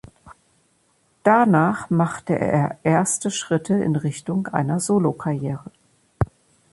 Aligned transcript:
Danach 1.21 1.91
machte 1.91 2.33
er 2.33 2.79
erste 2.81 3.29
Schritte 3.29 3.75
in 3.75 3.95
Richtung 3.95 4.47
einer 4.47 4.79
Solo-Karriere. 4.79 5.69